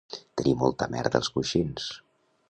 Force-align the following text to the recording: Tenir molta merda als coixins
Tenir 0.39 0.53
molta 0.61 0.87
merda 0.95 1.21
als 1.21 1.29
coixins 1.35 1.85